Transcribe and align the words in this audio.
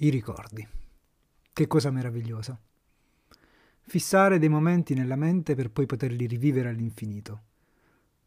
I 0.00 0.10
ricordi. 0.10 0.64
Che 1.52 1.66
cosa 1.66 1.90
meravigliosa. 1.90 2.56
Fissare 3.80 4.38
dei 4.38 4.48
momenti 4.48 4.94
nella 4.94 5.16
mente 5.16 5.56
per 5.56 5.72
poi 5.72 5.86
poterli 5.86 6.26
rivivere 6.26 6.68
all'infinito. 6.68 7.42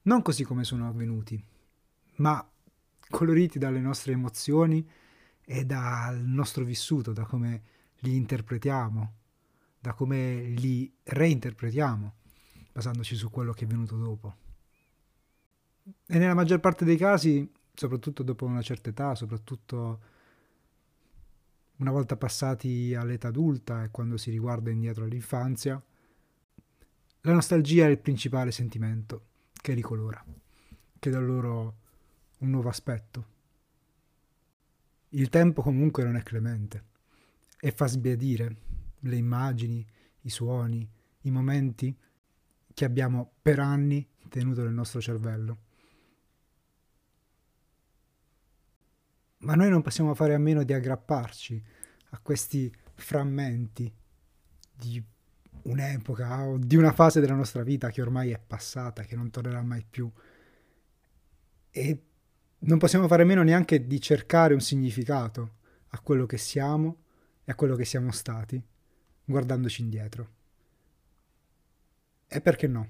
Non 0.01 0.21
così 0.21 0.43
come 0.43 0.65
sono 0.65 0.89
avvenuti, 0.89 1.41
ma 2.15 2.45
coloriti 3.07 3.57
dalle 3.57 3.79
nostre 3.79 4.11
emozioni 4.11 4.85
e 5.45 5.63
dal 5.63 6.19
nostro 6.19 6.65
vissuto, 6.65 7.13
da 7.13 7.23
come 7.23 7.63
li 7.99 8.17
interpretiamo, 8.17 9.13
da 9.79 9.93
come 9.93 10.41
li 10.41 10.93
reinterpretiamo, 11.03 12.13
basandoci 12.73 13.15
su 13.15 13.29
quello 13.29 13.53
che 13.53 13.63
è 13.63 13.67
venuto 13.67 13.95
dopo. 13.95 14.35
E 16.05 16.17
nella 16.17 16.33
maggior 16.33 16.59
parte 16.59 16.83
dei 16.83 16.97
casi, 16.97 17.49
soprattutto 17.73 18.23
dopo 18.23 18.45
una 18.45 18.61
certa 18.61 18.89
età, 18.89 19.15
soprattutto 19.15 20.19
una 21.81 21.91
volta 21.91 22.15
passati 22.15 22.93
all'età 22.93 23.29
adulta 23.29 23.83
e 23.83 23.89
quando 23.89 24.15
si 24.15 24.29
riguarda 24.29 24.69
indietro 24.69 25.03
all'infanzia, 25.03 25.83
la 27.21 27.33
nostalgia 27.33 27.85
è 27.85 27.89
il 27.89 27.97
principale 27.97 28.51
sentimento 28.51 29.25
che 29.51 29.73
ricolora, 29.73 30.23
che 30.99 31.09
dà 31.09 31.19
loro 31.19 31.77
un 32.39 32.49
nuovo 32.51 32.69
aspetto. 32.69 33.25
Il 35.09 35.29
tempo 35.29 35.63
comunque 35.63 36.03
non 36.03 36.15
è 36.15 36.23
clemente 36.23 36.85
e 37.59 37.71
fa 37.71 37.87
sbiadire 37.87 38.55
le 38.99 39.15
immagini, 39.15 39.85
i 40.21 40.29
suoni, 40.29 40.87
i 41.21 41.31
momenti 41.31 41.95
che 42.73 42.85
abbiamo 42.85 43.33
per 43.41 43.59
anni 43.59 44.07
tenuto 44.29 44.63
nel 44.63 44.73
nostro 44.73 45.01
cervello. 45.01 45.69
Ma 49.41 49.55
noi 49.55 49.69
non 49.69 49.81
possiamo 49.81 50.13
fare 50.13 50.33
a 50.33 50.37
meno 50.37 50.63
di 50.63 50.73
aggrapparci 50.73 51.63
a 52.11 52.19
questi 52.19 52.73
frammenti 52.93 53.91
di 54.71 55.03
un'epoca 55.63 56.43
o 56.43 56.57
di 56.57 56.75
una 56.75 56.91
fase 56.91 57.19
della 57.19 57.35
nostra 57.35 57.63
vita 57.63 57.89
che 57.89 58.01
ormai 58.01 58.31
è 58.31 58.39
passata, 58.39 59.03
che 59.03 59.15
non 59.15 59.29
tornerà 59.29 59.61
mai 59.61 59.83
più. 59.87 60.11
E 61.71 62.03
non 62.59 62.77
possiamo 62.77 63.07
fare 63.07 63.23
a 63.23 63.25
meno 63.25 63.43
neanche 63.43 63.87
di 63.87 63.99
cercare 63.99 64.53
un 64.53 64.61
significato 64.61 65.57
a 65.89 65.99
quello 65.99 66.25
che 66.25 66.37
siamo 66.37 67.03
e 67.43 67.51
a 67.51 67.55
quello 67.55 67.75
che 67.75 67.85
siamo 67.85 68.11
stati, 68.11 68.61
guardandoci 69.25 69.81
indietro. 69.81 70.29
E 72.27 72.41
perché 72.41 72.67
no? 72.67 72.89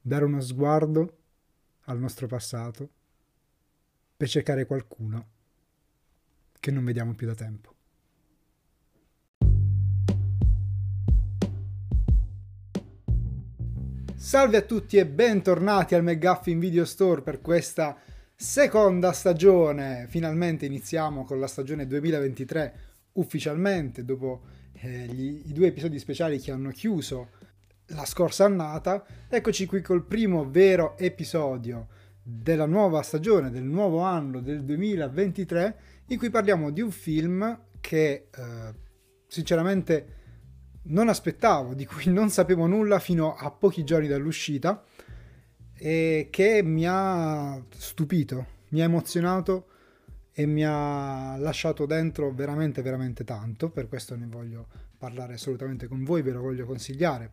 Dare 0.00 0.24
uno 0.24 0.40
sguardo 0.40 1.18
al 1.84 1.98
nostro 1.98 2.26
passato 2.26 2.90
per 4.16 4.28
cercare 4.28 4.64
qualcuno 4.64 5.26
che 6.58 6.70
non 6.70 6.84
vediamo 6.84 7.14
più 7.14 7.26
da 7.26 7.34
tempo. 7.34 7.74
Salve 14.16 14.56
a 14.56 14.62
tutti 14.62 14.96
e 14.96 15.06
bentornati 15.06 15.94
al 15.94 16.02
McGuffin 16.02 16.58
Video 16.58 16.84
Store 16.84 17.20
per 17.20 17.40
questa 17.42 17.96
seconda 18.34 19.12
stagione. 19.12 20.06
Finalmente 20.08 20.66
iniziamo 20.66 21.24
con 21.24 21.38
la 21.38 21.46
stagione 21.46 21.86
2023 21.86 22.80
ufficialmente 23.12 24.04
dopo 24.04 24.42
eh, 24.72 25.06
gli, 25.06 25.42
i 25.46 25.52
due 25.52 25.68
episodi 25.68 25.98
speciali 25.98 26.40
che 26.40 26.50
hanno 26.50 26.70
chiuso 26.70 27.28
la 27.88 28.04
scorsa 28.06 28.46
annata. 28.46 29.04
Eccoci 29.28 29.66
qui 29.66 29.82
col 29.82 30.04
primo 30.04 30.50
vero 30.50 30.96
episodio 30.98 31.88
della 32.28 32.66
nuova 32.66 33.02
stagione, 33.02 33.52
del 33.52 33.62
nuovo 33.62 34.00
anno 34.00 34.40
del 34.40 34.64
2023, 34.64 35.78
in 36.06 36.18
cui 36.18 36.28
parliamo 36.28 36.70
di 36.70 36.80
un 36.80 36.90
film 36.90 37.66
che 37.80 38.26
eh, 38.34 38.74
sinceramente 39.28 40.14
non 40.88 41.08
aspettavo, 41.08 41.74
di 41.74 41.86
cui 41.86 42.10
non 42.12 42.28
sapevo 42.28 42.66
nulla 42.66 42.98
fino 42.98 43.36
a 43.36 43.52
pochi 43.52 43.84
giorni 43.84 44.08
dall'uscita 44.08 44.82
e 45.72 46.26
che 46.28 46.64
mi 46.64 46.84
ha 46.84 47.62
stupito, 47.68 48.46
mi 48.70 48.80
ha 48.80 48.84
emozionato 48.84 49.68
e 50.32 50.46
mi 50.46 50.64
ha 50.64 51.36
lasciato 51.36 51.86
dentro 51.86 52.32
veramente 52.32 52.82
veramente 52.82 53.22
tanto, 53.22 53.70
per 53.70 53.86
questo 53.86 54.16
ne 54.16 54.26
voglio 54.26 54.66
parlare 54.98 55.34
assolutamente 55.34 55.86
con 55.86 56.02
voi, 56.02 56.22
ve 56.22 56.32
lo 56.32 56.40
voglio 56.40 56.66
consigliare. 56.66 57.30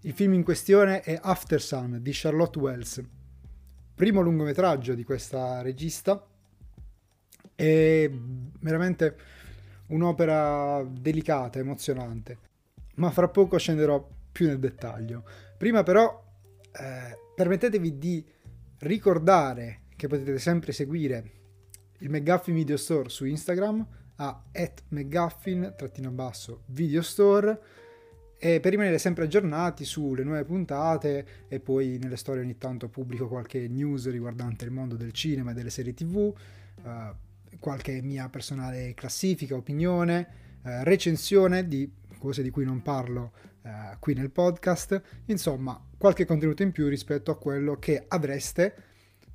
Il 0.00 0.14
film 0.14 0.32
in 0.32 0.42
questione 0.42 1.00
è 1.02 1.16
After 1.22 1.62
Sun 1.62 2.00
di 2.02 2.10
Charlotte 2.12 2.58
Wells, 2.58 3.00
primo 4.02 4.20
lungometraggio 4.20 4.94
di 4.94 5.04
questa 5.04 5.62
regista, 5.62 6.26
è 7.54 8.10
veramente 8.58 9.16
un'opera 9.90 10.82
delicata, 10.82 11.60
emozionante, 11.60 12.38
ma 12.96 13.12
fra 13.12 13.28
poco 13.28 13.58
scenderò 13.58 14.04
più 14.32 14.48
nel 14.48 14.58
dettaglio. 14.58 15.22
Prima 15.56 15.84
però 15.84 16.20
eh, 16.72 17.16
permettetevi 17.32 17.96
di 17.96 18.26
ricordare 18.80 19.82
che 19.94 20.08
potete 20.08 20.40
sempre 20.40 20.72
seguire 20.72 21.30
il 21.98 22.10
McGuffin 22.10 22.54
Video 22.54 22.76
Store 22.76 23.08
su 23.08 23.24
Instagram 23.24 23.86
a 24.16 24.42
McGuffin-Video 24.88 27.02
Store 27.02 27.60
e 28.44 28.58
per 28.58 28.72
rimanere 28.72 28.98
sempre 28.98 29.22
aggiornati 29.22 29.84
sulle 29.84 30.24
nuove 30.24 30.42
puntate 30.42 31.26
e 31.46 31.60
poi 31.60 31.98
nelle 32.02 32.16
storie 32.16 32.42
ogni 32.42 32.58
tanto 32.58 32.88
pubblico 32.88 33.28
qualche 33.28 33.68
news 33.68 34.10
riguardante 34.10 34.64
il 34.64 34.72
mondo 34.72 34.96
del 34.96 35.12
cinema 35.12 35.52
e 35.52 35.54
delle 35.54 35.70
serie 35.70 35.94
tv, 35.94 36.34
eh, 36.84 37.14
qualche 37.60 38.02
mia 38.02 38.28
personale 38.28 38.94
classifica, 38.94 39.54
opinione, 39.54 40.26
eh, 40.64 40.82
recensione 40.82 41.68
di 41.68 41.88
cose 42.18 42.42
di 42.42 42.50
cui 42.50 42.64
non 42.64 42.82
parlo 42.82 43.30
eh, 43.62 43.96
qui 44.00 44.14
nel 44.14 44.32
podcast, 44.32 45.00
insomma 45.26 45.80
qualche 45.96 46.24
contenuto 46.24 46.64
in 46.64 46.72
più 46.72 46.88
rispetto 46.88 47.30
a 47.30 47.38
quello 47.38 47.78
che 47.78 48.06
avreste 48.08 48.74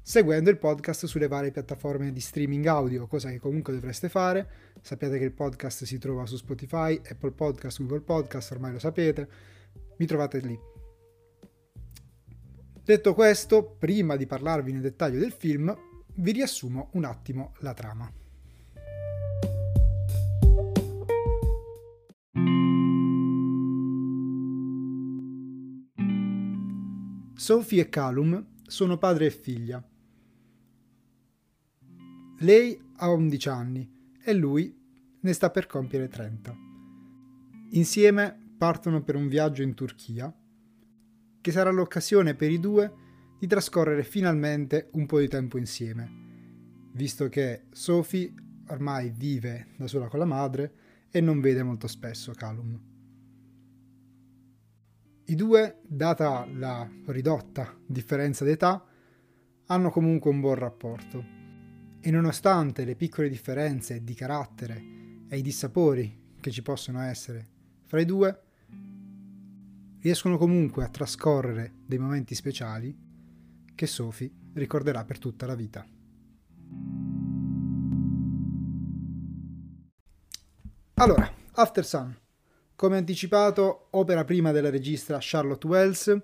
seguendo 0.08 0.50
il 0.50 0.58
podcast 0.58 1.06
sulle 1.06 1.28
varie 1.28 1.52
piattaforme 1.52 2.14
di 2.14 2.22
streaming 2.22 2.66
audio, 2.68 3.08
cosa 3.08 3.30
che 3.30 3.40
comunque 3.40 3.74
dovreste 3.74 4.08
fare. 4.08 4.50
Sappiate 4.80 5.18
che 5.18 5.26
il 5.26 5.34
podcast 5.34 5.84
si 5.84 5.98
trova 5.98 6.26
su 6.26 6.38
Spotify, 6.38 6.98
Apple 7.10 7.32
Podcast, 7.32 7.80
Google 7.80 8.00
Podcast, 8.00 8.52
ormai 8.52 8.72
lo 8.72 8.80
sapete, 8.80 9.28
mi 9.98 10.06
trovate 10.06 10.40
lì. 10.40 10.58
Detto 12.86 13.14
questo, 13.14 13.76
prima 13.78 14.16
di 14.16 14.26
parlarvi 14.26 14.72
nel 14.72 14.80
dettaglio 14.80 15.20
del 15.20 15.34
film, 15.34 15.78
vi 16.16 16.32
riassumo 16.32 16.92
un 16.94 17.04
attimo 17.04 17.54
la 17.58 17.74
trama. 17.74 18.10
Sophie 27.36 27.82
e 27.82 27.90
Calum 27.90 28.56
sono 28.66 28.98
padre 28.98 29.26
e 29.26 29.32
figlia. 29.32 29.86
Lei 32.42 32.80
ha 32.98 33.10
11 33.10 33.50
anni 33.50 33.92
e 34.22 34.32
lui 34.34 34.72
ne 35.20 35.34
sta 35.34 35.50
per 35.50 35.66
compiere 35.66 36.08
30. 36.08 36.56
Insieme 37.72 38.54
partono 38.56 39.02
per 39.02 39.16
un 39.16 39.28
viaggio 39.28 39.64
in 39.64 39.74
Turchia, 39.74 40.32
che 41.42 41.52
sarà 41.52 41.72
l'occasione 41.72 42.36
per 42.36 42.52
i 42.52 42.60
due 42.60 42.94
di 43.40 43.48
trascorrere 43.48 44.04
finalmente 44.04 44.90
un 44.92 45.08
po' 45.08 45.20
di 45.20 45.28
tempo 45.28 45.58
insieme, 45.58 46.92
visto 46.94 47.28
che 47.28 47.64
Sophie 47.72 48.32
ormai 48.68 49.10
vive 49.10 49.70
da 49.76 49.88
sola 49.88 50.08
con 50.08 50.20
la 50.20 50.26
madre 50.26 50.74
e 51.10 51.20
non 51.22 51.40
vede 51.40 51.64
molto 51.64 51.88
spesso 51.88 52.34
Calum. 52.34 52.80
I 55.26 55.36
due, 55.36 55.80
data 55.88 56.46
la 56.54 56.88
ridotta 57.08 57.76
differenza 57.84 58.46
d'età, 58.46 58.86
hanno 59.66 59.90
comunque 59.90 60.30
un 60.30 60.40
buon 60.40 60.56
rapporto 60.56 61.37
e 62.00 62.12
nonostante 62.12 62.86
le 62.86 62.96
piccole 62.96 63.30
differenze 63.30 64.04
di 64.04 64.14
carattere 64.14 64.84
e 65.28 65.38
i 65.38 65.42
dissapori 65.42 66.36
che 66.40 66.52
ci 66.52 66.62
possono 66.62 67.02
essere 67.02 67.48
fra 67.86 68.00
i 68.00 68.06
due, 68.06 68.42
riescono 70.00 70.38
comunque 70.38 70.84
a 70.84 70.90
trascorrere 70.90 71.74
dei 71.86 71.98
momenti 71.98 72.36
speciali 72.36 72.96
che 73.74 73.88
Sophie 73.88 74.32
ricorderà 74.54 75.04
per 75.06 75.20
tutta 75.20 75.46
la 75.46 75.56
vita. 75.56 75.86
Allora, 80.96 81.32
After 81.54 81.86
Sun 81.86 82.18
come 82.78 82.98
anticipato, 82.98 83.88
opera 83.92 84.24
prima 84.24 84.52
della 84.52 84.70
regista 84.70 85.18
Charlotte 85.20 85.66
Wells, 85.66 86.16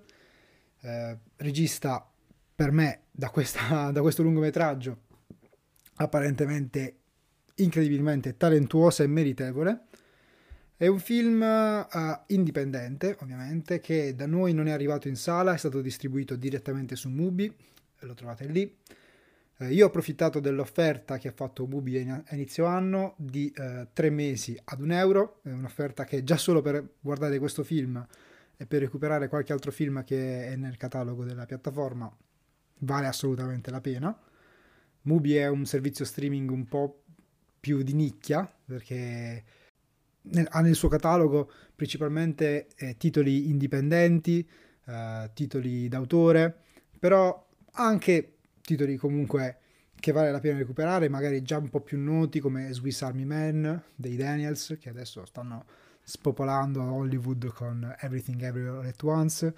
eh, 0.81 1.17
regista 1.37 2.07
per 2.55 2.71
me 2.71 3.05
da, 3.09 3.31
questa, 3.31 3.89
da 3.91 4.01
questo 4.01 4.21
lungometraggio 4.21 4.99
apparentemente 5.95 6.97
incredibilmente 7.55 8.37
talentuosa 8.37 9.03
e 9.03 9.07
meritevole. 9.07 9.85
È 10.75 10.87
un 10.87 10.99
film 10.99 11.41
uh, 11.41 12.23
indipendente, 12.27 13.15
ovviamente, 13.21 13.79
che 13.79 14.15
da 14.15 14.25
noi 14.25 14.53
non 14.53 14.67
è 14.67 14.71
arrivato 14.71 15.07
in 15.07 15.15
sala, 15.15 15.53
è 15.53 15.57
stato 15.57 15.81
distribuito 15.81 16.35
direttamente 16.35 16.95
su 16.95 17.09
Mubi, 17.09 17.53
lo 17.99 18.13
trovate 18.13 18.45
lì. 18.47 18.77
Eh, 19.57 19.71
io 19.71 19.85
ho 19.85 19.87
approfittato 19.87 20.39
dell'offerta 20.39 21.17
che 21.17 21.29
ha 21.29 21.33
fatto 21.33 21.65
Mubi 21.67 21.97
a 21.97 22.23
inizio 22.31 22.65
anno 22.65 23.13
di 23.17 23.53
eh, 23.55 23.87
tre 23.93 24.09
mesi 24.09 24.59
ad 24.63 24.81
un 24.81 24.91
euro, 24.91 25.39
è 25.43 25.51
un'offerta 25.51 26.03
che 26.03 26.23
già 26.23 26.37
solo 26.37 26.61
per 26.61 26.95
guardare 26.99 27.37
questo 27.39 27.63
film 27.63 28.05
e 28.57 28.65
per 28.65 28.81
recuperare 28.81 29.27
qualche 29.27 29.53
altro 29.53 29.71
film 29.71 30.03
che 30.03 30.47
è 30.47 30.55
nel 30.55 30.77
catalogo 30.77 31.23
della 31.23 31.45
piattaforma 31.45 32.11
vale 32.79 33.07
assolutamente 33.07 33.71
la 33.71 33.81
pena. 33.81 34.17
Mubi 35.03 35.35
è 35.35 35.47
un 35.47 35.65
servizio 35.65 36.05
streaming 36.05 36.49
un 36.49 36.65
po' 36.65 37.03
più 37.59 37.81
di 37.81 37.93
nicchia 37.93 38.51
perché 38.65 39.43
ha 40.49 40.61
nel 40.61 40.75
suo 40.75 40.87
catalogo 40.87 41.51
principalmente 41.75 42.67
eh, 42.75 42.95
titoli 42.97 43.49
indipendenti, 43.49 44.47
eh, 44.85 45.29
titoli 45.33 45.87
d'autore, 45.87 46.55
però 46.99 47.47
anche 47.73 48.37
titoli 48.61 48.95
comunque 48.95 49.57
che 49.95 50.11
vale 50.11 50.31
la 50.31 50.39
pena 50.39 50.57
recuperare, 50.57 51.07
magari 51.07 51.41
già 51.41 51.57
un 51.57 51.69
po' 51.69 51.79
più 51.79 51.97
noti 51.97 52.39
come 52.39 52.73
Swiss 52.73 53.01
Army 53.01 53.23
Man 53.23 53.81
dei 53.95 54.17
Daniels, 54.17 54.77
che 54.79 54.89
adesso 54.89 55.25
stanno 55.25 55.65
spopolando 56.01 56.81
a 56.81 56.91
Hollywood 56.91 57.47
con 57.53 57.95
Everything 57.99 58.41
Everywhere 58.41 58.87
at 58.87 59.01
Once, 59.03 59.53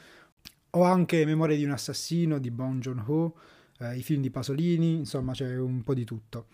o 0.70 0.84
anche 0.84 1.26
Memoria 1.26 1.56
di 1.56 1.64
un 1.64 1.72
assassino 1.72 2.38
di 2.38 2.52
Bong 2.52 2.80
Joon-ho, 2.80 3.36
eh, 3.80 3.98
i 3.98 4.04
film 4.04 4.22
di 4.22 4.30
Pasolini, 4.30 4.96
insomma 4.96 5.34
c'è 5.34 5.58
un 5.58 5.84
po' 5.84 5.94
di 5.94 6.06
tutto. 6.06 6.48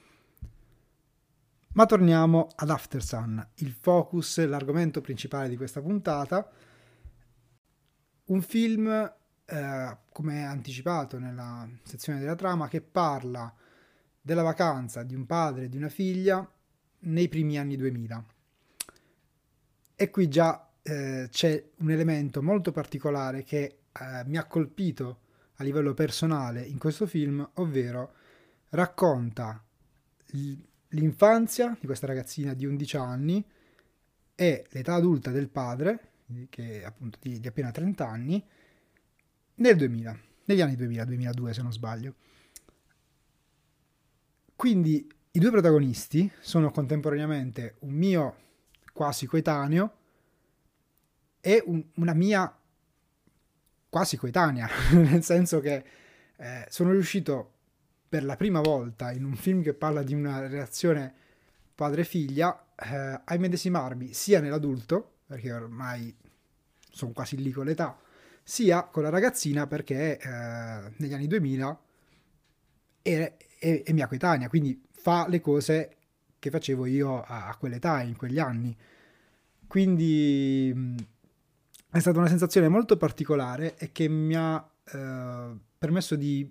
Ma 1.73 1.85
torniamo 1.85 2.49
ad 2.55 2.69
After 2.69 3.01
Sun, 3.01 3.47
il 3.55 3.71
focus, 3.71 4.45
l'argomento 4.45 4.99
principale 4.99 5.47
di 5.47 5.55
questa 5.55 5.81
puntata. 5.81 6.49
Un 8.25 8.41
film, 8.41 8.87
eh, 9.45 9.97
come 10.11 10.45
anticipato 10.45 11.17
nella 11.17 11.69
sezione 11.83 12.19
della 12.19 12.35
trama, 12.35 12.67
che 12.67 12.81
parla 12.81 13.53
della 14.19 14.41
vacanza 14.41 15.03
di 15.03 15.15
un 15.15 15.25
padre 15.25 15.65
e 15.65 15.69
di 15.69 15.77
una 15.77 15.89
figlia 15.89 16.45
nei 16.99 17.29
primi 17.29 17.57
anni 17.57 17.77
2000. 17.77 18.25
E 19.95 20.09
qui 20.09 20.27
già 20.27 20.69
eh, 20.81 21.27
c'è 21.31 21.69
un 21.77 21.91
elemento 21.91 22.41
molto 22.41 22.71
particolare 22.71 23.43
che 23.43 23.79
eh, 23.93 24.23
mi 24.25 24.37
ha 24.37 24.45
colpito 24.45 25.19
a 25.61 25.63
livello 25.63 25.93
personale 25.93 26.61
in 26.63 26.77
questo 26.77 27.05
film, 27.05 27.47
ovvero 27.55 28.13
racconta 28.69 29.63
l'infanzia 30.89 31.77
di 31.79 31.85
questa 31.85 32.07
ragazzina 32.07 32.53
di 32.53 32.65
11 32.65 32.97
anni 32.97 33.45
e 34.35 34.65
l'età 34.69 34.95
adulta 34.95 35.29
del 35.31 35.49
padre, 35.49 36.09
che 36.49 36.81
è 36.81 36.83
appunto 36.83 37.19
di, 37.21 37.39
di 37.39 37.47
appena 37.47 37.71
30 37.71 38.07
anni, 38.07 38.43
nel 39.55 39.75
2000, 39.75 40.19
negli 40.45 40.61
anni 40.61 40.75
2000-2002 40.75 41.49
se 41.51 41.61
non 41.61 41.71
sbaglio. 41.71 42.15
Quindi 44.55 45.07
i 45.31 45.39
due 45.39 45.51
protagonisti 45.51 46.31
sono 46.39 46.71
contemporaneamente 46.71 47.75
un 47.79 47.93
mio 47.93 48.35
quasi 48.93 49.25
coetaneo 49.25 49.97
e 51.39 51.61
un, 51.65 51.83
una 51.95 52.13
mia 52.13 52.60
quasi 53.91 54.15
coetanea, 54.15 54.69
nel 54.95 55.21
senso 55.21 55.59
che 55.59 55.83
eh, 56.37 56.65
sono 56.69 56.91
riuscito 56.91 57.51
per 58.07 58.23
la 58.23 58.37
prima 58.37 58.61
volta 58.61 59.11
in 59.11 59.25
un 59.25 59.35
film 59.35 59.61
che 59.61 59.73
parla 59.73 60.01
di 60.01 60.13
una 60.13 60.39
relazione 60.39 61.13
padre-figlia 61.75 62.67
eh, 62.75 63.21
a 63.23 63.35
immedesimarmi 63.35 64.13
sia 64.13 64.39
nell'adulto, 64.39 65.17
perché 65.27 65.51
ormai 65.51 66.15
sono 66.89 67.11
quasi 67.11 67.35
lì 67.35 67.51
con 67.51 67.65
l'età, 67.65 67.99
sia 68.41 68.83
con 68.83 69.03
la 69.03 69.09
ragazzina 69.09 69.67
perché 69.67 70.17
eh, 70.17 70.93
negli 70.95 71.13
anni 71.13 71.27
2000 71.27 71.81
è, 73.01 73.37
è, 73.59 73.83
è, 73.83 73.91
mia 73.91 74.07
coetanea, 74.07 74.47
quindi 74.47 74.81
fa 74.89 75.27
le 75.27 75.41
cose 75.41 75.97
che 76.39 76.49
facevo 76.49 76.85
io 76.85 77.21
a, 77.23 77.49
a 77.49 77.55
quell'età, 77.57 78.01
in 78.03 78.15
quegli 78.15 78.39
anni. 78.39 78.75
Quindi 79.67 80.95
è 81.91 81.99
stata 81.99 82.19
una 82.19 82.27
sensazione 82.27 82.69
molto 82.69 82.95
particolare 82.95 83.75
e 83.77 83.91
che 83.91 84.07
mi 84.07 84.35
ha 84.35 84.65
eh, 84.83 85.55
permesso 85.77 86.15
di 86.15 86.49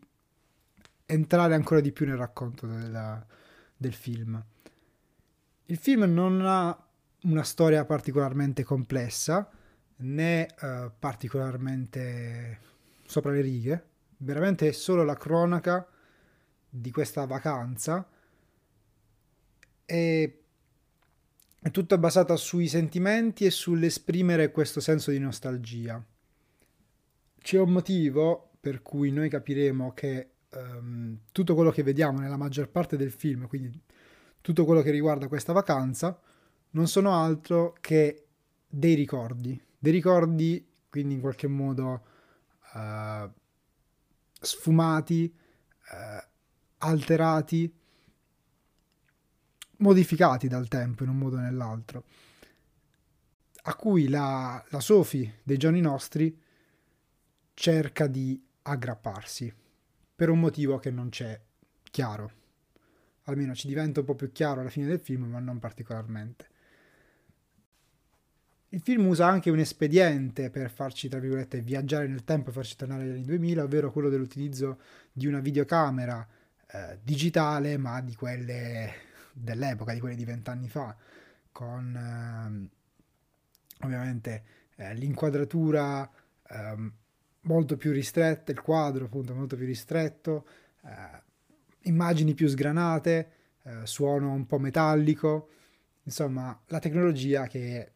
entrare 1.07 1.55
ancora 1.55 1.81
di 1.81 1.93
più 1.93 2.07
nel 2.07 2.17
racconto 2.17 2.67
della, 2.67 3.25
del 3.77 3.95
film. 3.95 4.43
Il 5.67 5.77
film 5.79 6.03
non 6.05 6.43
ha 6.45 6.77
una 7.23 7.43
storia 7.43 7.85
particolarmente 7.85 8.65
complessa 8.65 9.51
né 9.97 10.47
eh, 10.47 10.91
particolarmente 10.99 12.61
sopra 13.05 13.33
le 13.33 13.41
righe, 13.41 13.85
veramente 14.19 14.69
è 14.69 14.73
solo 14.73 15.05
la 15.05 15.17
cronaca 15.17 15.87
di 16.69 16.91
questa 16.91 17.25
vacanza 17.25 18.07
e 19.85 20.40
è 21.63 21.71
tutta 21.71 21.99
basata 21.99 22.37
sui 22.37 22.69
sentimenti 22.69 23.45
e 23.45 23.51
sull'esprimere 23.51 24.51
questo 24.51 24.81
senso 24.81 25.11
di 25.11 25.19
nostalgia. 25.19 26.03
C'è 27.39 27.59
un 27.59 27.71
motivo 27.71 28.53
per 28.59 28.81
cui 28.81 29.11
noi 29.11 29.29
capiremo 29.29 29.93
che 29.93 30.31
um, 30.51 31.19
tutto 31.33 31.55
quello 31.55 31.71
che 31.71 31.83
vediamo 31.83 32.19
nella 32.19 32.39
maggior 32.39 32.71
parte 32.71 32.97
del 32.97 33.11
film, 33.11 33.47
quindi 33.47 33.79
tutto 34.41 34.65
quello 34.65 34.81
che 34.81 34.91
riguarda 34.91 35.29
questa 35.29 35.53
vacanza, 35.53 36.19
non 36.71 36.89
sono 36.89 37.13
altro 37.15 37.77
che 37.81 38.27
dei 38.67 38.95
ricordi. 38.95 39.61
Dei 39.79 39.93
ricordi, 39.93 40.67
quindi 40.89 41.15
in 41.15 41.21
qualche 41.21 41.47
modo 41.47 42.05
uh, 42.73 43.31
sfumati, 44.41 45.35
uh, 45.93 46.27
alterati, 46.79 47.80
modificati 49.81 50.49
dal 50.49 50.69
tempo 50.69 51.03
in 51.03 51.11
un 51.11 51.19
modo 51.19 51.37
o 51.37 51.41
nell'altro, 51.41 52.05
a 53.63 53.75
cui 53.75 54.09
la, 54.09 54.63
la 54.69 54.81
Sophie 54.81 55.41
dei 55.43 55.57
giorni 55.57 55.81
nostri 55.81 56.39
cerca 57.55 58.07
di 58.07 58.43
aggrapparsi 58.63 59.53
per 60.15 60.31
un 60.31 60.41
motivo 60.41 60.79
che 60.79 60.91
non 60.91 61.09
c'è 61.09 61.39
chiaro. 61.91 62.39
Almeno 63.25 63.55
ci 63.55 63.69
diventa 63.69 64.01
un 64.01 64.07
po' 64.07 64.15
più 64.15 64.33
chiaro 64.33 64.61
alla 64.61 64.71
fine 64.71 64.87
del 64.87 65.01
film, 65.01 65.25
ma 65.25 65.39
non 65.39 65.59
particolarmente. 65.59 66.49
Il 68.73 68.81
film 68.81 69.07
usa 69.07 69.27
anche 69.27 69.51
un 69.51 69.59
espediente 69.59 70.49
per 70.49 70.71
farci, 70.71 71.09
tra 71.09 71.19
virgolette, 71.19 71.61
viaggiare 71.61 72.07
nel 72.07 72.25
tempo 72.25 72.51
e 72.51 72.53
farci 72.53 72.77
tornare 72.77 73.03
agli 73.03 73.11
anni 73.11 73.25
2000, 73.25 73.65
ovvero 73.65 73.91
quello 73.91 74.09
dell'utilizzo 74.09 74.81
di 75.13 75.27
una 75.27 75.41
videocamera 75.41 76.27
eh, 76.67 76.99
digitale, 77.03 77.77
ma 77.77 78.01
di 78.01 78.15
quelle 78.15 79.10
dell'epoca, 79.33 79.93
di 79.93 80.01
quelli 80.01 80.17
di 80.17 80.25
vent'anni 80.25 80.69
fa, 80.69 80.97
con 81.53 81.95
eh, 81.95 83.85
ovviamente 83.85 84.45
eh, 84.77 84.95
l'inquadratura 84.95 86.09
eh, 86.49 86.93
molto 87.43 87.77
più 87.77 87.93
ristretta, 87.93 88.53
il 88.53 88.61
quadro 88.61 89.07
appunto 89.07 89.35
molto 89.35 89.57
più 89.57 89.67
ristretto, 89.67 90.47
eh, 90.85 91.23
immagini 91.83 92.35
più 92.35 92.49
sgranate, 92.49 93.33
eh, 93.63 93.87
suono 93.87 94.33
un 94.33 94.47
po' 94.47 94.59
metallico, 94.59 95.51
insomma 96.03 96.59
la 96.67 96.79
tecnologia 96.79 97.47
che 97.47 97.93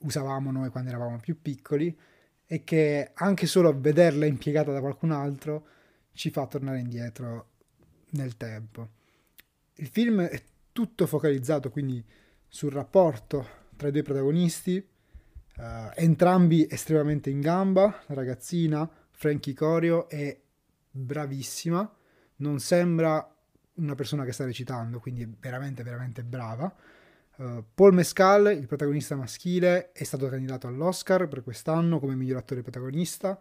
usavamo 0.00 0.50
noi 0.50 0.70
quando 0.70 0.90
eravamo 0.90 1.18
più 1.18 1.40
piccoli 1.40 1.96
e 2.46 2.62
che 2.62 3.10
anche 3.14 3.46
solo 3.46 3.78
vederla 3.78 4.26
impiegata 4.26 4.72
da 4.72 4.80
qualcun 4.80 5.10
altro 5.10 5.66
ci 6.12 6.30
fa 6.30 6.46
tornare 6.46 6.78
indietro 6.78 7.50
nel 8.10 8.36
tempo. 8.36 8.90
Il 9.74 9.88
film 9.88 10.20
è 10.20 10.40
tutto 10.74 11.06
focalizzato 11.06 11.70
quindi 11.70 12.04
sul 12.48 12.72
rapporto 12.72 13.62
tra 13.76 13.88
i 13.88 13.92
due 13.92 14.02
protagonisti, 14.02 14.84
uh, 15.56 15.62
entrambi 15.94 16.66
estremamente 16.68 17.30
in 17.30 17.40
gamba, 17.40 18.02
la 18.06 18.14
ragazzina, 18.14 18.88
Frankie 19.12 19.54
Corio, 19.54 20.08
è 20.08 20.36
bravissima, 20.90 21.90
non 22.36 22.58
sembra 22.58 23.24
una 23.74 23.94
persona 23.94 24.24
che 24.24 24.32
sta 24.32 24.44
recitando, 24.44 24.98
quindi 24.98 25.22
è 25.22 25.28
veramente, 25.40 25.84
veramente 25.84 26.24
brava. 26.24 26.74
Uh, 27.36 27.64
Paul 27.72 27.94
Mescal, 27.94 28.56
il 28.58 28.66
protagonista 28.66 29.14
maschile, 29.14 29.92
è 29.92 30.02
stato 30.02 30.28
candidato 30.28 30.66
all'Oscar 30.66 31.28
per 31.28 31.44
quest'anno 31.44 32.00
come 32.00 32.16
miglior 32.16 32.38
attore 32.38 32.62
protagonista. 32.62 33.40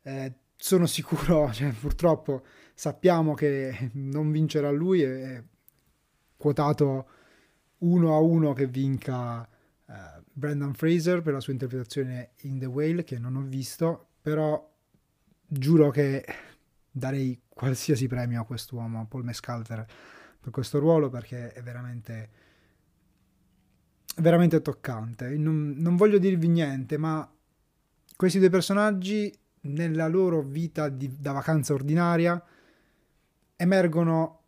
Eh, 0.00 0.32
sono 0.56 0.86
sicuro, 0.86 1.52
cioè, 1.52 1.72
purtroppo 1.72 2.42
sappiamo 2.72 3.34
che 3.34 3.90
non 3.92 4.30
vincerà 4.30 4.70
lui 4.70 5.02
e 5.02 5.42
quotato 6.44 7.08
uno 7.78 8.14
a 8.14 8.20
uno 8.20 8.52
che 8.52 8.66
vinca 8.66 9.40
uh, 9.86 9.92
Brandon 10.30 10.74
Fraser 10.74 11.22
per 11.22 11.32
la 11.32 11.40
sua 11.40 11.54
interpretazione 11.54 12.32
in 12.42 12.58
The 12.58 12.66
Whale 12.66 13.02
che 13.02 13.18
non 13.18 13.36
ho 13.36 13.40
visto, 13.40 14.08
però 14.20 14.70
giuro 15.46 15.90
che 15.90 16.22
darei 16.90 17.40
qualsiasi 17.48 18.08
premio 18.08 18.42
a 18.42 18.44
quest'uomo, 18.44 19.00
a 19.00 19.06
Paul 19.06 19.24
Mescalter, 19.24 19.86
per 20.38 20.52
questo 20.52 20.78
ruolo 20.78 21.08
perché 21.08 21.50
è 21.50 21.62
veramente 21.62 22.42
veramente 24.16 24.60
toccante. 24.60 25.30
Non, 25.38 25.74
non 25.78 25.96
voglio 25.96 26.18
dirvi 26.18 26.48
niente, 26.48 26.98
ma 26.98 27.26
questi 28.16 28.38
due 28.38 28.50
personaggi 28.50 29.34
nella 29.62 30.08
loro 30.08 30.42
vita 30.42 30.90
di, 30.90 31.10
da 31.18 31.32
vacanza 31.32 31.72
ordinaria 31.72 32.40
emergono 33.56 34.40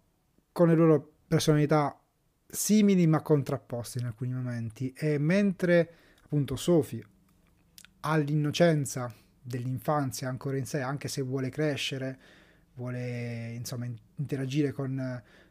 con 0.53 0.69
le 0.69 0.75
loro 0.75 1.16
personalità 1.27 1.99
simili 2.47 3.07
ma 3.07 3.21
contrapposte 3.21 3.99
in 3.99 4.07
alcuni 4.07 4.33
momenti. 4.33 4.93
E 4.93 5.19
mentre 5.19 5.95
appunto 6.23 6.57
Sophie 6.57 7.05
ha 8.01 8.17
l'innocenza 8.17 9.13
dell'infanzia 9.41 10.29
ancora 10.29 10.57
in 10.57 10.67
sé 10.67 10.81
anche 10.81 11.07
se 11.09 11.23
vuole 11.23 11.51
crescere 11.51 12.19
vuole 12.75 13.53
insomma 13.55 13.87
interagire 14.17 14.73
con, 14.73 14.99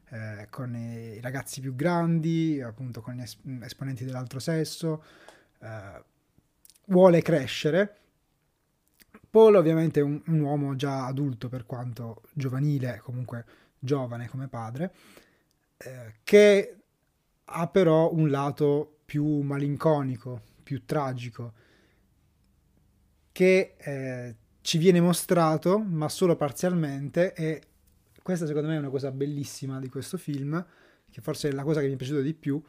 eh, 0.09 0.47
con 0.49 0.75
i 0.75 1.19
ragazzi 1.21 1.61
più 1.61 1.75
grandi 1.75 2.61
appunto 2.61 3.01
con 3.01 3.15
gli 3.15 3.63
esponenti 3.63 4.05
dell'altro 4.05 4.39
sesso 4.39 5.03
eh, 5.59 6.03
vuole 6.87 7.21
crescere. 7.21 7.97
Paul 9.29 9.55
ovviamente 9.55 9.99
è 9.99 10.03
un, 10.03 10.21
un, 10.27 10.39
uomo 10.39 10.75
già 10.75 11.05
adulto 11.05 11.49
per 11.49 11.65
quanto 11.65 12.21
giovanile 12.33 12.99
comunque 13.03 13.45
giovane 13.79 14.29
come 14.29 14.47
padre 14.47 14.93
eh, 15.77 16.15
che 16.23 16.75
ha 17.43 17.67
però 17.67 18.11
un 18.11 18.29
lato 18.29 18.99
più 19.05 19.41
malinconico, 19.41 20.41
più 20.63 20.85
tragico, 20.85 21.53
che 23.31 23.75
eh, 23.77 24.35
ci 24.61 24.77
viene 24.77 24.99
mostrato, 24.99 25.77
ma 25.77 26.09
solo 26.09 26.35
parzialmente, 26.35 27.33
e 27.33 27.61
questa 28.23 28.47
secondo 28.47 28.69
me 28.69 28.75
è 28.75 28.79
una 28.79 28.89
cosa 28.89 29.11
bellissima 29.11 29.79
di 29.79 29.89
questo 29.89 30.17
film, 30.17 30.65
che 31.11 31.21
forse 31.21 31.49
è 31.49 31.51
la 31.51 31.63
cosa 31.63 31.81
che 31.81 31.87
mi 31.87 31.93
è 31.93 31.97
piaciuta 31.97 32.21
di 32.21 32.33
più. 32.33 32.61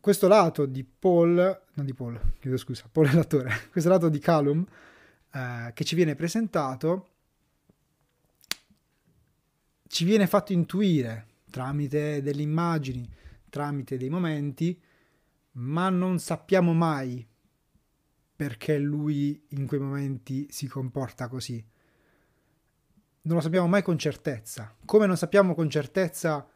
Questo 0.00 0.28
lato 0.28 0.66
di 0.66 0.82
Paul, 0.82 1.34
non 1.74 1.84
di 1.86 1.94
Paul, 1.94 2.18
chiedo 2.40 2.56
scusa, 2.56 2.88
Paul 2.90 3.08
è 3.08 3.14
l'attore, 3.14 3.50
questo 3.70 3.90
lato 3.90 4.08
di 4.08 4.18
Callum 4.18 4.66
eh, 5.32 5.70
che 5.74 5.84
ci 5.84 5.94
viene 5.94 6.14
presentato, 6.14 7.08
ci 9.86 10.04
viene 10.04 10.26
fatto 10.26 10.52
intuire 10.52 11.26
tramite 11.50 12.22
delle 12.22 12.42
immagini, 12.42 13.08
tramite 13.48 13.96
dei 13.96 14.08
momenti, 14.08 14.80
ma 15.52 15.88
non 15.90 16.18
sappiamo 16.18 16.72
mai 16.72 17.26
perché 18.34 18.78
lui 18.78 19.44
in 19.48 19.66
quei 19.66 19.80
momenti 19.80 20.46
si 20.50 20.66
comporta 20.66 21.28
così. 21.28 21.62
Non 23.22 23.36
lo 23.36 23.42
sappiamo 23.42 23.66
mai 23.68 23.82
con 23.82 23.98
certezza. 23.98 24.74
Come 24.86 25.06
non 25.06 25.18
sappiamo 25.18 25.54
con 25.54 25.68
certezza 25.68 26.48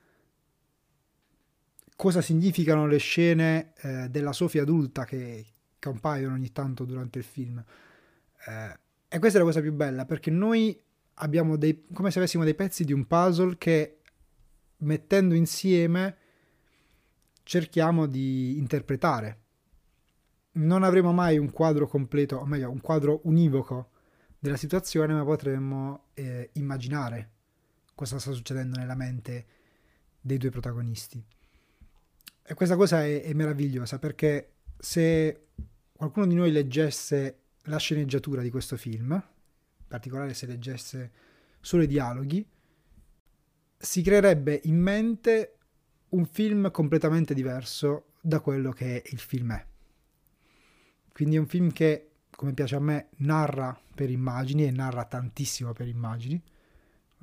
cosa 1.96 2.20
significano 2.22 2.86
le 2.86 2.98
scene 2.98 3.72
eh, 3.76 4.08
della 4.08 4.32
Sofia 4.32 4.62
adulta 4.62 5.04
che 5.04 5.44
compaiono 5.78 6.34
ogni 6.34 6.52
tanto 6.52 6.84
durante 6.84 7.18
il 7.18 7.24
film. 7.24 7.62
Eh, 8.46 8.78
e 9.08 9.18
questa 9.18 9.38
è 9.38 9.40
la 9.40 9.46
cosa 9.46 9.60
più 9.60 9.72
bella 9.72 10.06
perché 10.06 10.30
noi 10.30 10.80
abbiamo 11.14 11.56
dei, 11.56 11.84
come 11.92 12.10
se 12.10 12.18
avessimo 12.18 12.44
dei 12.44 12.54
pezzi 12.54 12.84
di 12.84 12.92
un 12.92 13.06
puzzle 13.06 13.56
che 13.58 13.98
mettendo 14.84 15.34
insieme 15.34 16.16
cerchiamo 17.42 18.06
di 18.06 18.56
interpretare. 18.56 19.40
Non 20.52 20.82
avremo 20.82 21.12
mai 21.12 21.36
un 21.36 21.50
quadro 21.50 21.86
completo, 21.86 22.36
o 22.36 22.46
meglio, 22.46 22.70
un 22.70 22.80
quadro 22.80 23.20
univoco 23.24 23.90
della 24.38 24.56
situazione, 24.56 25.12
ma 25.12 25.24
potremmo 25.24 26.06
eh, 26.14 26.50
immaginare 26.54 27.30
cosa 27.94 28.18
sta 28.18 28.32
succedendo 28.32 28.78
nella 28.78 28.94
mente 28.94 29.46
dei 30.20 30.38
due 30.38 30.50
protagonisti. 30.50 31.22
E 32.46 32.54
questa 32.54 32.76
cosa 32.76 33.04
è, 33.04 33.22
è 33.22 33.32
meravigliosa 33.32 33.98
perché 33.98 34.52
se 34.78 35.46
qualcuno 35.92 36.26
di 36.26 36.34
noi 36.34 36.52
leggesse 36.52 37.38
la 37.62 37.78
sceneggiatura 37.78 38.42
di 38.42 38.50
questo 38.50 38.76
film, 38.76 39.12
in 39.12 39.86
particolare 39.88 40.34
se 40.34 40.46
leggesse 40.46 41.12
solo 41.60 41.82
i 41.82 41.86
dialoghi, 41.86 42.46
si 43.84 44.02
creerebbe 44.02 44.60
in 44.64 44.80
mente 44.80 45.58
un 46.10 46.24
film 46.26 46.70
completamente 46.70 47.34
diverso 47.34 48.12
da 48.20 48.40
quello 48.40 48.72
che 48.72 49.02
il 49.06 49.18
film 49.18 49.52
è. 49.52 49.66
Quindi 51.12 51.36
è 51.36 51.38
un 51.38 51.46
film 51.46 51.70
che, 51.70 52.12
come 52.30 52.54
piace 52.54 52.76
a 52.76 52.80
me, 52.80 53.10
narra 53.18 53.78
per 53.94 54.10
immagini 54.10 54.64
e 54.64 54.70
narra 54.70 55.04
tantissimo 55.04 55.72
per 55.72 55.86
immagini. 55.86 56.42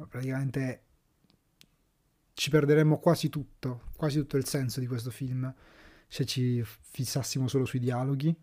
Praticamente 0.07 0.83
ci 2.33 2.49
perderemmo 2.49 2.99
quasi 2.99 3.29
tutto, 3.29 3.89
quasi 3.95 4.19
tutto 4.19 4.37
il 4.37 4.45
senso 4.45 4.79
di 4.79 4.87
questo 4.87 5.11
film 5.11 5.53
se 6.07 6.25
ci 6.25 6.63
fissassimo 6.63 7.47
solo 7.47 7.65
sui 7.65 7.79
dialoghi 7.79 8.35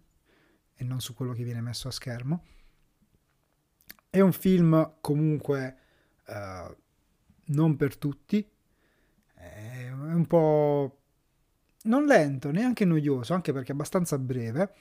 e 0.75 0.85
non 0.85 1.01
su 1.01 1.15
quello 1.15 1.33
che 1.33 1.45
viene 1.45 1.61
messo 1.61 1.89
a 1.89 1.93
schermo. 1.93 2.45
È 4.11 4.21
un 4.21 4.33
film 4.33 4.97
comunque 5.01 5.79
uh, 6.27 6.77
non 7.49 7.77
per 7.77 7.97
tutti, 7.97 8.47
è 9.35 9.91
un 9.91 10.27
po' 10.27 10.99
non 11.83 12.05
lento, 12.05 12.51
neanche 12.51 12.85
noioso, 12.85 13.35
anche 13.35 13.53
perché 13.53 13.71
è 13.71 13.75
abbastanza 13.75 14.19
breve, 14.19 14.75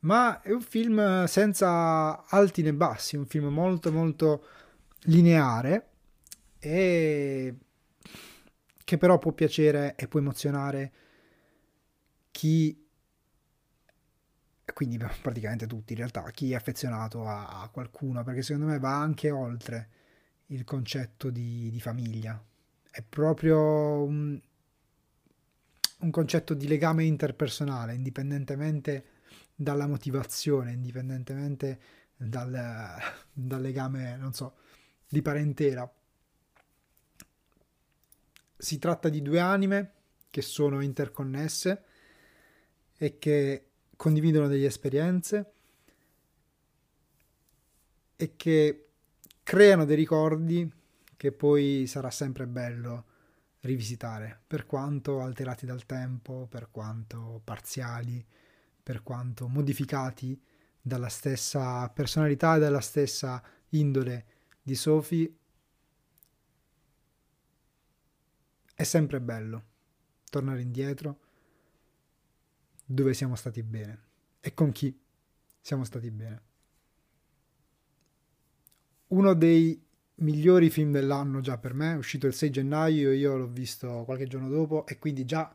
ma 0.00 0.40
è 0.40 0.52
un 0.52 0.60
film 0.60 1.24
senza 1.24 2.24
alti 2.26 2.62
né 2.62 2.72
bassi, 2.72 3.16
un 3.16 3.26
film 3.26 3.46
molto 3.46 3.90
molto 3.90 4.44
lineare 5.02 5.88
e 6.58 7.54
che 8.84 8.98
però 8.98 9.18
può 9.18 9.32
piacere 9.32 9.94
e 9.96 10.08
può 10.08 10.20
emozionare 10.20 10.92
chi 12.30 12.86
quindi 14.72 14.96
praticamente 14.96 15.66
tutti 15.66 15.92
in 15.92 15.98
realtà, 15.98 16.22
chi 16.30 16.52
è 16.52 16.54
affezionato 16.54 17.26
a, 17.26 17.62
a 17.62 17.68
qualcuno, 17.68 18.22
perché 18.22 18.42
secondo 18.42 18.68
me 18.68 18.78
va 18.78 18.96
anche 18.96 19.30
oltre 19.30 19.88
il 20.48 20.64
concetto 20.64 21.30
di, 21.30 21.70
di 21.70 21.80
famiglia. 21.80 22.42
È 22.90 23.02
proprio 23.02 24.02
un, 24.02 24.40
un 25.98 26.10
concetto 26.10 26.54
di 26.54 26.68
legame 26.68 27.04
interpersonale, 27.04 27.94
indipendentemente 27.94 29.04
dalla 29.54 29.86
motivazione, 29.86 30.72
indipendentemente 30.72 31.80
dal, 32.16 32.96
dal 33.32 33.60
legame, 33.60 34.16
non 34.16 34.32
so, 34.32 34.56
di 35.08 35.22
parentela. 35.22 35.90
Si 38.56 38.78
tratta 38.78 39.08
di 39.08 39.22
due 39.22 39.40
anime 39.40 39.92
che 40.30 40.42
sono 40.42 40.80
interconnesse 40.80 41.84
e 42.96 43.18
che 43.18 43.66
condividono 43.96 44.48
delle 44.48 44.66
esperienze 44.66 45.52
e 48.16 48.36
che 48.36 48.87
creano 49.48 49.86
dei 49.86 49.96
ricordi 49.96 50.70
che 51.16 51.32
poi 51.32 51.86
sarà 51.86 52.10
sempre 52.10 52.46
bello 52.46 53.06
rivisitare, 53.60 54.42
per 54.46 54.66
quanto 54.66 55.22
alterati 55.22 55.64
dal 55.64 55.86
tempo, 55.86 56.46
per 56.50 56.70
quanto 56.70 57.40
parziali, 57.42 58.22
per 58.82 59.02
quanto 59.02 59.48
modificati 59.48 60.38
dalla 60.78 61.08
stessa 61.08 61.88
personalità 61.88 62.56
e 62.56 62.58
dalla 62.58 62.82
stessa 62.82 63.42
indole 63.70 64.26
di 64.60 64.74
Sophie, 64.74 65.34
è 68.74 68.82
sempre 68.82 69.18
bello 69.22 69.64
tornare 70.28 70.60
indietro 70.60 71.20
dove 72.84 73.14
siamo 73.14 73.34
stati 73.34 73.62
bene 73.62 74.02
e 74.40 74.52
con 74.52 74.72
chi 74.72 74.94
siamo 75.58 75.84
stati 75.84 76.10
bene 76.10 76.47
uno 79.08 79.34
dei 79.34 79.80
migliori 80.16 80.70
film 80.70 80.92
dell'anno 80.92 81.40
già 81.40 81.58
per 81.58 81.74
me, 81.74 81.92
è 81.92 81.96
uscito 81.96 82.26
il 82.26 82.34
6 82.34 82.50
gennaio, 82.50 83.12
io 83.12 83.36
l'ho 83.36 83.48
visto 83.48 84.02
qualche 84.04 84.26
giorno 84.26 84.48
dopo 84.48 84.86
e 84.86 84.98
quindi 84.98 85.24
già 85.24 85.54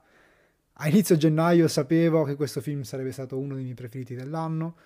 a 0.76 0.88
inizio 0.88 1.18
gennaio 1.18 1.68
sapevo 1.68 2.24
che 2.24 2.36
questo 2.36 2.60
film 2.62 2.82
sarebbe 2.82 3.12
stato 3.12 3.38
uno 3.38 3.56
dei 3.56 3.64
miei 3.64 3.76
preferiti 3.76 4.16
dell'anno, 4.16 4.78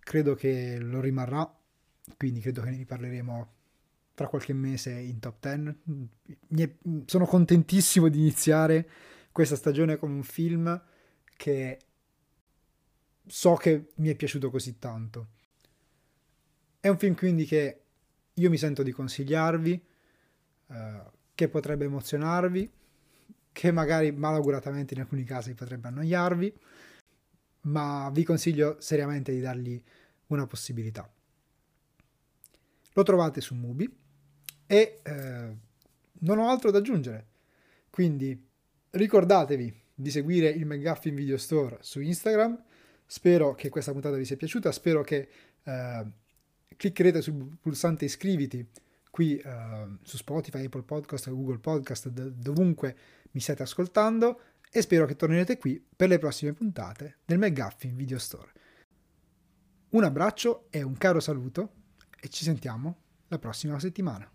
credo 0.00 0.34
che 0.34 0.78
lo 0.80 1.00
rimarrà, 1.00 1.48
quindi 2.16 2.40
credo 2.40 2.62
che 2.62 2.70
ne 2.70 2.84
parleremo 2.84 3.52
tra 4.14 4.26
qualche 4.26 4.52
mese 4.52 4.90
in 4.90 5.20
top 5.20 5.76
10. 6.48 6.76
sono 7.06 7.24
contentissimo 7.24 8.08
di 8.08 8.18
iniziare 8.18 8.88
questa 9.30 9.54
stagione 9.54 9.96
con 9.96 10.10
un 10.10 10.24
film 10.24 10.82
che 11.36 11.78
so 13.24 13.54
che 13.54 13.90
mi 13.96 14.08
è 14.08 14.16
piaciuto 14.16 14.50
così 14.50 14.80
tanto. 14.80 15.28
È 16.80 16.88
un 16.88 16.98
film 16.98 17.14
quindi 17.14 17.44
che 17.44 17.82
io 18.38 18.50
mi 18.50 18.56
sento 18.56 18.82
di 18.82 18.92
consigliarvi, 18.92 19.84
eh, 20.70 21.02
che 21.34 21.48
potrebbe 21.48 21.84
emozionarvi, 21.84 22.70
che 23.52 23.70
magari 23.72 24.12
malauguratamente 24.12 24.94
in 24.94 25.00
alcuni 25.00 25.24
casi 25.24 25.54
potrebbe 25.54 25.88
annoiarvi, 25.88 26.54
ma 27.62 28.10
vi 28.12 28.24
consiglio 28.24 28.76
seriamente 28.80 29.32
di 29.32 29.40
dargli 29.40 29.82
una 30.28 30.46
possibilità. 30.46 31.10
Lo 32.92 33.02
trovate 33.02 33.40
su 33.40 33.54
Mubi 33.54 33.92
e 34.66 35.00
eh, 35.02 35.56
non 36.20 36.38
ho 36.38 36.48
altro 36.48 36.70
da 36.70 36.78
aggiungere. 36.78 37.26
Quindi 37.90 38.46
ricordatevi 38.90 39.82
di 39.94 40.10
seguire 40.10 40.48
il 40.48 40.66
McGuffin 40.66 41.14
Video 41.14 41.36
Store 41.36 41.78
su 41.80 42.00
Instagram. 42.00 42.62
Spero 43.06 43.54
che 43.54 43.68
questa 43.68 43.92
puntata 43.92 44.16
vi 44.16 44.24
sia 44.24 44.36
piaciuta, 44.36 44.70
spero 44.70 45.02
che 45.02 45.28
eh, 45.62 46.06
cliccherete 46.78 47.20
sul 47.20 47.58
pulsante 47.60 48.06
iscriviti 48.06 48.66
qui 49.10 49.42
uh, 49.44 49.98
su 50.02 50.16
Spotify, 50.16 50.64
Apple 50.64 50.84
Podcast, 50.84 51.28
Google 51.28 51.58
Podcast, 51.58 52.08
dovunque 52.08 52.96
mi 53.32 53.40
state 53.40 53.64
ascoltando 53.64 54.40
e 54.70 54.80
spero 54.80 55.04
che 55.04 55.16
tornerete 55.16 55.58
qui 55.58 55.84
per 55.96 56.08
le 56.08 56.18
prossime 56.18 56.52
puntate 56.52 57.18
del 57.24 57.38
McGuffin 57.38 57.96
Video 57.96 58.18
Store. 58.18 58.52
Un 59.90 60.04
abbraccio 60.04 60.66
e 60.70 60.82
un 60.82 60.96
caro 60.96 61.18
saluto 61.18 61.72
e 62.20 62.28
ci 62.28 62.44
sentiamo 62.44 62.96
la 63.28 63.38
prossima 63.38 63.78
settimana. 63.80 64.30